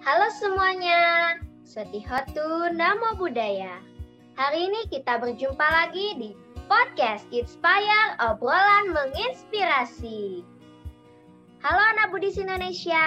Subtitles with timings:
[0.00, 3.84] Halo semuanya, Setihotu Nama Budaya.
[4.32, 6.32] Hari ini kita berjumpa lagi di
[6.72, 10.40] podcast Inspire Obrolan Menginspirasi.
[11.60, 13.04] Halo anak Budis Indonesia,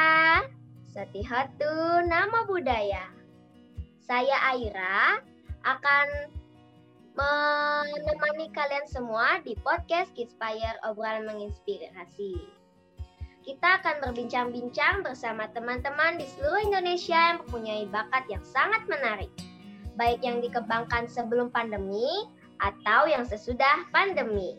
[0.86, 3.10] Setihotu Nama Budaya.
[4.06, 5.18] Saya Aira
[5.66, 6.30] akan
[7.18, 12.63] menemani kalian semua di podcast Inspire Obrolan Menginspirasi.
[13.44, 19.28] Kita akan berbincang-bincang bersama teman-teman di seluruh Indonesia yang mempunyai bakat yang sangat menarik,
[20.00, 22.32] baik yang dikembangkan sebelum pandemi
[22.64, 24.56] atau yang sesudah pandemi.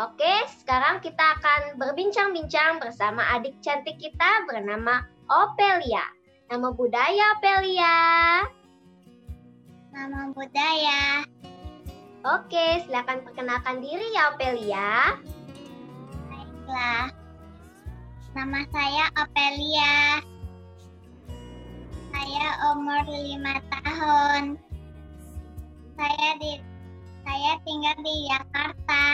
[0.00, 6.08] Oke, sekarang kita akan berbincang-bincang bersama adik cantik kita bernama Opelia.
[6.48, 7.96] Nama budaya Opelia.
[9.92, 11.28] Nama budaya.
[12.24, 15.20] Oke, silakan perkenalkan diri ya Opelia.
[16.32, 17.17] Baiklah.
[18.36, 20.20] Nama saya Opelia.
[22.12, 22.46] Saya
[22.76, 24.60] umur lima tahun.
[25.96, 26.60] Saya di
[27.24, 29.06] saya tinggal di Jakarta.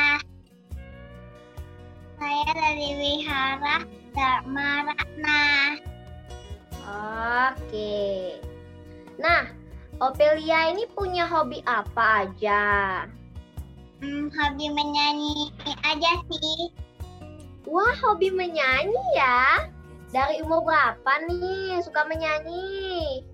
[2.18, 3.86] Saya dari Wihara
[4.18, 5.46] Dharma Ratna.
[7.54, 8.34] Oke.
[9.22, 9.46] Nah,
[10.02, 12.62] Opelia ini punya hobi apa aja?
[14.02, 15.54] Hmm, hobi menyanyi
[15.86, 16.74] aja sih.
[17.64, 19.64] Wah, hobi menyanyi ya?
[20.12, 23.24] Dari umur berapa nih suka menyanyi?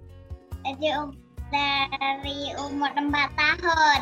[0.62, 1.18] Jadi um,
[1.50, 4.00] dari umur 4 tahun.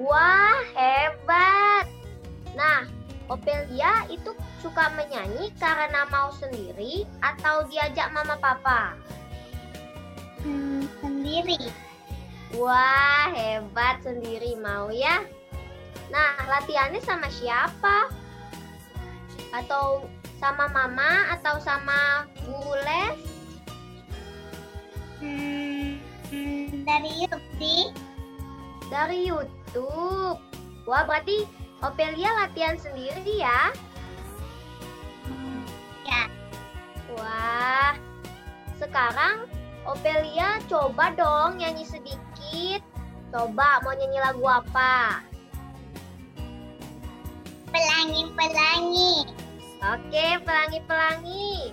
[0.00, 1.84] Wah, hebat.
[2.56, 2.88] Nah,
[3.30, 8.98] Opelia itu suka menyanyi karena mau sendiri atau diajak mama papa?
[10.42, 11.70] Hmm, sendiri.
[12.58, 15.22] Wah, hebat sendiri mau ya.
[16.10, 18.10] Nah, latihannya sama siapa?
[19.50, 20.06] Atau
[20.40, 23.18] sama mama atau sama guru les?
[25.20, 26.00] Hmm,
[26.32, 27.82] hmm, dari YouTube sih.
[28.88, 30.40] Dari YouTube.
[30.88, 31.44] Wah, berarti
[31.80, 33.72] Opelia latihan sendiri ya?
[35.28, 35.64] Hmm,
[36.08, 36.24] ya.
[37.16, 37.92] Wah,
[38.80, 39.44] sekarang
[39.84, 42.80] Opelia coba dong nyanyi sedikit.
[43.30, 45.24] Coba mau nyanyi lagu apa?
[47.70, 49.39] Pelangi-pelangi.
[49.80, 51.72] Oke, pelangi-pelangi.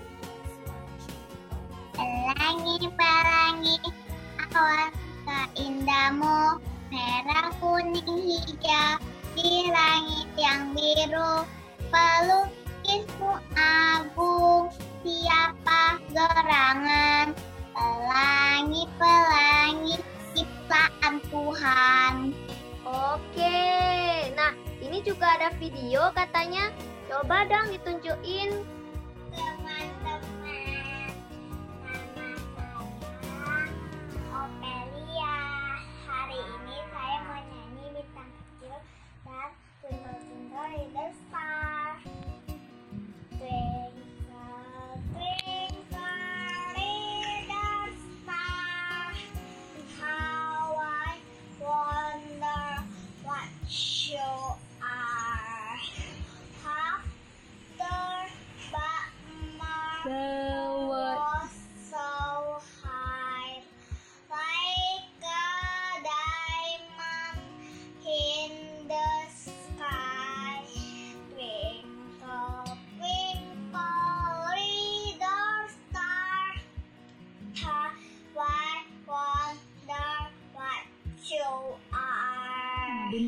[1.91, 3.83] Pelangi-pelangi.
[4.55, 4.95] Awan
[5.27, 6.55] keindahmu.
[6.87, 9.03] Merah, kuning, hijau.
[9.35, 11.43] Di langit yang biru.
[11.91, 14.71] Pelukismu agung.
[15.03, 17.35] Siapa gerangan?
[17.75, 19.99] Pelangi-pelangi.
[20.31, 22.31] Ciptaan Tuhan.
[22.87, 23.67] Oke.
[24.31, 26.71] Nah, ini juga ada video katanya.
[27.07, 28.76] Coba dong ditunjukin.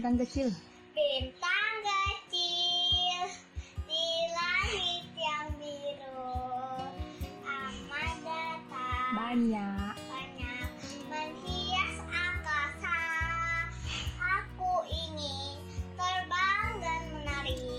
[0.10, 0.50] Bintang kecil.
[0.98, 3.30] Bintang kecil
[3.86, 6.34] di langit yang biru
[7.46, 9.94] amat datang Banyak.
[10.10, 10.70] banyak
[11.14, 13.02] menghias angkasa.
[14.18, 15.62] Aku ingin
[15.94, 17.70] terbang dan menari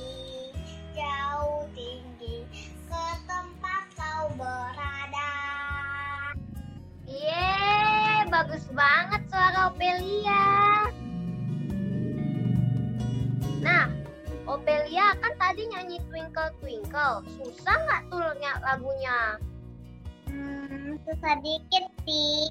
[0.95, 2.47] jauh tinggi
[2.87, 5.35] ke tempat kau berada.
[7.11, 10.60] Yeay, bagus banget suara Opelia.
[14.51, 17.23] Opelia kan tadi nyanyi Twinkle Twinkle.
[17.39, 19.39] Susah nggak tuh ny- lagunya?
[20.27, 22.51] Hmm, susah dikit sih.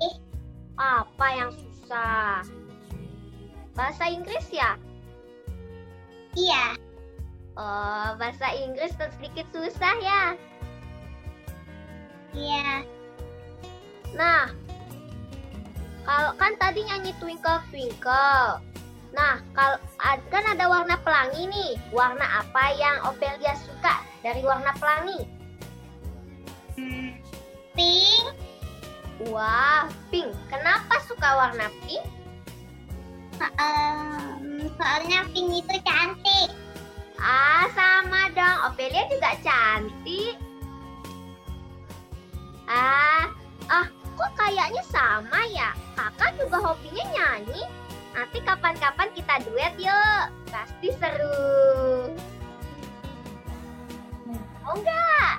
[0.79, 2.47] Apa yang susah?
[3.75, 4.79] Bahasa Inggris ya?
[6.39, 6.79] Iya,
[7.59, 10.23] Oh, bahasa Inggris sedikit susah ya.
[12.31, 12.87] iya.
[14.15, 14.47] Nah,
[16.07, 18.63] kalau kan tadi nyanyi Twinkle Twinkle.
[19.09, 19.77] Nah, kalau
[20.29, 21.71] kan ada warna pelangi nih.
[21.89, 25.25] Warna apa yang Opelia suka dari warna pelangi?
[26.79, 27.11] Hmm,
[27.75, 28.25] pink,
[29.27, 30.31] Wah, pink.
[30.47, 32.07] Kenapa suka warna pink?
[33.59, 36.49] Um, soalnya pink itu cantik.
[37.19, 38.71] Ah, sama dong.
[38.71, 40.39] Ophelia juga cantik.
[42.71, 43.27] Ah,
[43.67, 45.75] ah, kok kayaknya sama ya?
[45.99, 47.67] Kakak juga hobinya nyanyi.
[48.19, 50.27] Nanti kapan-kapan kita duet yuk.
[50.51, 52.11] Pasti seru.
[54.27, 55.35] Mau nggak?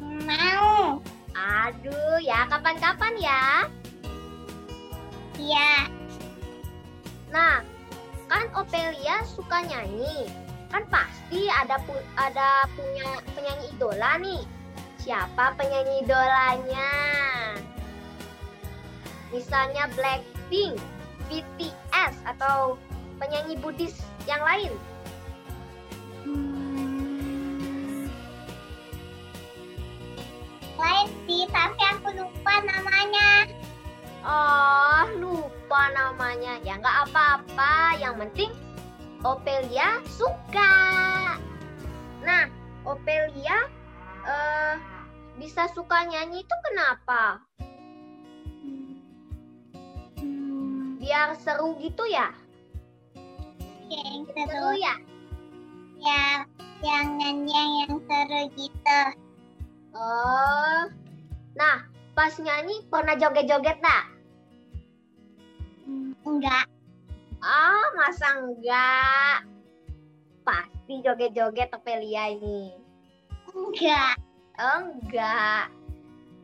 [0.00, 1.04] Mau.
[1.36, 3.68] Aduh, ya kapan-kapan ya.
[5.36, 5.92] Iya.
[7.28, 7.60] Nah,
[8.24, 10.32] kan Ophelia suka nyanyi.
[10.72, 14.40] Kan pasti ada pu ada punya penyanyi idola nih.
[14.96, 16.88] Siapa penyanyi idolanya?
[19.28, 20.80] Misalnya Blackpink,
[21.28, 21.81] BTS
[22.26, 22.80] atau
[23.20, 24.72] penyanyi Buddhis yang lain.
[26.26, 28.08] Hmm.
[30.80, 33.46] Lain sih, tapi aku lupa namanya.
[34.22, 36.58] Oh, lupa namanya.
[36.66, 37.98] Ya nggak apa-apa.
[37.98, 38.50] Yang penting
[39.22, 40.74] Ophelia suka.
[42.22, 42.46] Nah,
[42.82, 43.70] Ophelia
[44.22, 44.74] eh
[45.38, 47.42] bisa suka nyanyi itu kenapa?
[51.12, 52.32] Biar seru gitu ya?
[53.12, 54.80] Oke, yang Seru seru.
[54.80, 54.94] ya?
[56.00, 56.24] Ya,
[56.80, 57.52] yang nyanyi
[57.84, 59.00] yang seru gitu.
[59.92, 60.88] Oh.
[61.52, 61.84] Nah,
[62.16, 64.08] pas nyanyi pernah joget-joget tak?
[65.84, 66.64] Hmm, Enggak.
[67.44, 69.44] Ah, masa enggak?
[70.48, 72.72] Pasti joget-joget Ophelia ini.
[73.52, 74.16] Enggak.
[74.56, 75.68] Enggak.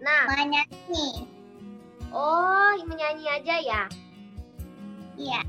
[0.04, 1.24] Nah, Banyak nih.
[2.12, 3.82] oh menyanyi aja ya?
[5.18, 5.42] Iya.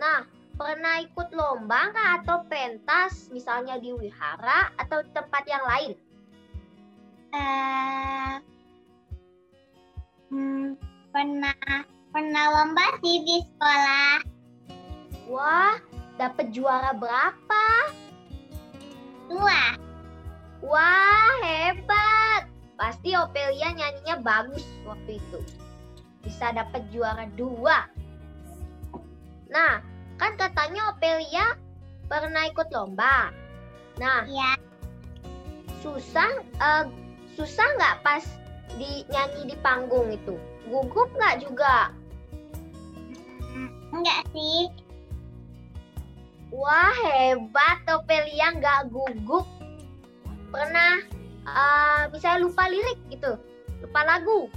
[0.00, 0.24] Nah,
[0.56, 5.92] pernah ikut lomba nggak atau pentas misalnya di wihara atau tempat yang lain?
[7.36, 8.34] Eh,
[10.32, 10.80] hmm,
[11.12, 11.84] pernah
[12.16, 14.24] pernah lomba sih di sekolah.
[15.28, 15.76] Wah,
[16.16, 17.64] dapat juara berapa?
[19.28, 19.76] Dua.
[20.64, 22.48] Wah, hebat.
[22.80, 25.40] Pasti Ophelia nyanyinya bagus waktu itu.
[26.24, 27.84] Bisa dapat juara dua.
[29.46, 29.78] Nah,
[30.18, 31.54] kan katanya Ophelia
[32.10, 33.30] pernah ikut lomba.
[33.96, 34.58] Nah, Iya.
[35.80, 36.84] susah eh,
[37.38, 38.24] susah nggak pas
[38.74, 40.34] di nyanyi di panggung itu?
[40.66, 41.94] Gugup nggak juga?
[43.54, 44.66] Hmm, Enggak sih.
[46.50, 49.46] Wah hebat Ophelia nggak gugup.
[50.50, 51.02] Pernah
[51.46, 53.38] eh, bisa lupa lirik gitu,
[53.84, 54.50] lupa lagu.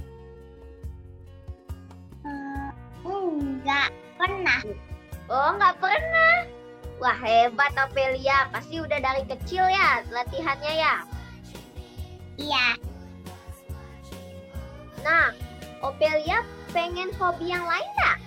[4.20, 4.60] Pernah.
[5.32, 6.44] Oh nggak pernah.
[7.00, 10.94] Wah hebat Ophelia, pasti udah dari kecil ya latihannya ya.
[12.36, 12.66] Iya.
[15.00, 15.32] Nah,
[15.80, 16.44] Ophelia
[16.76, 18.18] pengen hobi yang lain nggak?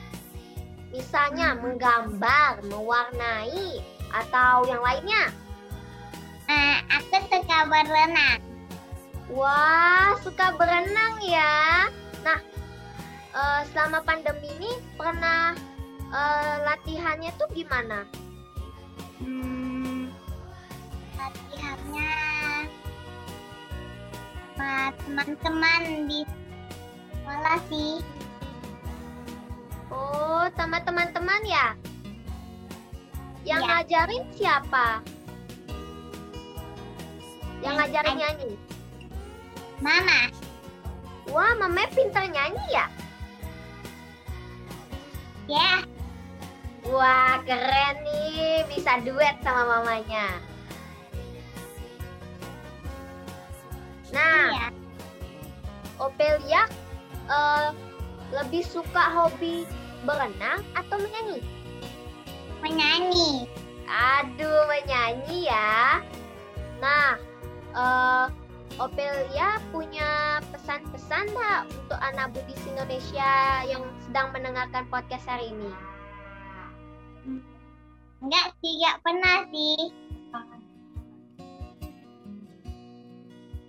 [0.90, 5.30] Misalnya menggambar, mewarnai, atau yang lainnya.
[6.50, 8.42] Eh, aku suka berenang.
[9.34, 11.90] Wah, suka berenang ya.
[12.26, 12.42] Nah,
[13.34, 15.58] eh, selama pandemi ini pernah
[16.14, 18.06] eh, latihannya tuh gimana?
[19.18, 20.14] Hmm,
[21.18, 22.14] latihannya
[24.54, 26.22] sama teman-teman di
[27.12, 27.94] sekolah sih.
[29.90, 31.68] Oh, sama teman-teman ya?
[33.44, 33.70] Yang Iya.
[33.70, 34.88] ngajarin siapa?
[37.60, 38.52] Yang ngajarin aj- nyanyi?
[39.80, 40.20] Mama,
[41.28, 42.86] Wah, Mama pintar nyanyi ya?
[45.44, 45.84] ya,
[46.94, 48.70] Wah, keren nih.
[48.70, 50.38] Bisa duet sama mamanya.
[54.14, 54.68] Nah, iya.
[55.98, 56.70] Ophelia
[57.26, 57.74] eh,
[58.30, 59.66] lebih suka hobi
[60.06, 61.42] berenang atau menyanyi?
[62.62, 63.50] Menyanyi.
[63.90, 65.98] Aduh, menyanyi ya.
[66.78, 67.18] Nah,
[67.74, 68.26] eh,
[68.78, 75.74] Ophelia punya pesan-pesan nggak untuk anak Buddhis Indonesia yang sedang mendengarkan podcast hari ini?
[78.24, 79.78] Enggak sih, enggak pernah sih.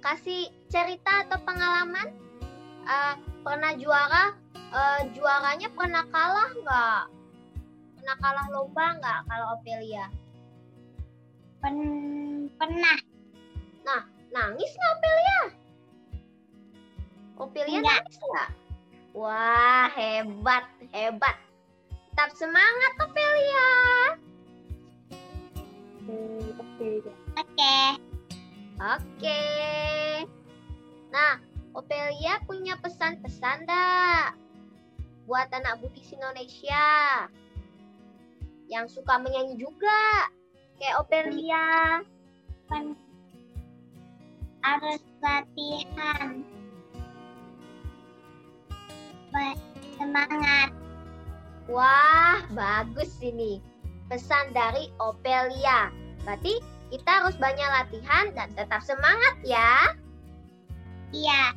[0.05, 2.13] Kasih cerita atau pengalaman?
[2.85, 4.25] Eh, pernah juara?
[4.75, 7.03] eh, juaranya pernah kalah nggak?
[7.95, 10.07] Pernah kalah lomba nggak kalau Ophelia?
[11.63, 12.99] Pen- pernah.
[14.35, 15.41] Nangis nggak Ophelia?
[17.39, 17.99] Ophelia Enggak.
[18.03, 18.51] nangis nggak?
[19.15, 21.37] Wah, hebat, hebat.
[22.15, 23.71] Tetap semangat Ophelia.
[27.35, 27.75] Oke.
[28.79, 29.43] Oke.
[31.11, 31.43] Nah,
[31.75, 34.39] Opelia punya pesan-pesan dak
[35.27, 36.87] buat anak Budis Indonesia
[38.71, 40.31] yang suka menyanyi juga
[40.79, 41.99] kayak Opelia.
[42.71, 42.95] Kan
[44.63, 46.47] harus latihan.
[49.99, 50.84] Semangat.
[51.69, 53.61] Wah, bagus ini.
[54.13, 55.89] Pesan dari Opelia.
[56.25, 56.61] Berarti
[56.93, 59.97] kita harus banyak latihan dan tetap semangat ya.
[61.15, 61.57] Iya.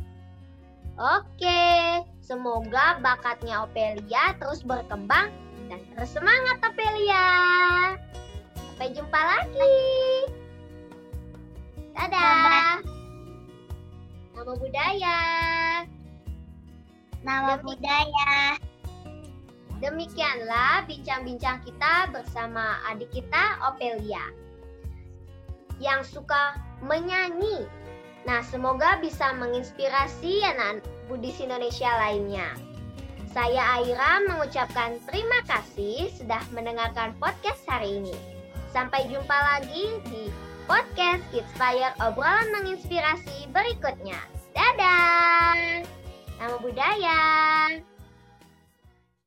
[0.97, 5.29] Oke, semoga bakatnya Opelia terus berkembang
[5.69, 7.27] dan terus semangat Opelia.
[8.55, 9.77] Sampai jumpa lagi.
[11.93, 12.81] Dadah.
[14.33, 15.19] Nama budaya.
[17.21, 18.57] Nama budaya.
[19.77, 24.25] Demikianlah bincang-bincang kita bersama adik kita Opelia
[25.77, 27.69] yang suka menyanyi.
[28.25, 32.49] Nah, semoga bisa menginspirasi anak Budis Indonesia lainnya.
[33.31, 38.15] Saya Aira mengucapkan terima kasih sudah mendengarkan podcast hari ini.
[38.73, 40.33] Sampai jumpa lagi di
[40.65, 44.17] podcast Kids Fire obrolan menginspirasi berikutnya.
[44.57, 45.85] Dadah!
[46.41, 47.21] Nama budaya.